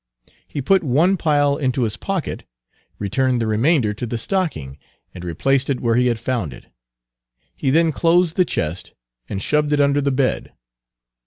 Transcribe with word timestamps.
He 0.47 0.63
put 0.63 0.83
one 0.83 1.15
pile 1.15 1.57
into 1.57 1.83
his 1.83 1.95
pocket, 1.95 2.43
returned 2.97 3.39
the 3.39 3.45
remainder 3.45 3.93
to 3.93 4.07
the 4.07 4.17
stocking, 4.17 4.79
and 5.13 5.23
replaced 5.23 5.69
it 5.69 5.79
where 5.79 5.95
he 5.95 6.07
had 6.07 6.19
found 6.19 6.55
it. 6.55 6.65
He 7.55 7.69
then 7.69 7.91
closed 7.91 8.35
the 8.35 8.43
chest 8.43 8.95
and 9.29 9.43
shoved 9.43 9.71
it 9.73 9.79
under 9.79 10.01
the 10.01 10.09
bed. 10.09 10.53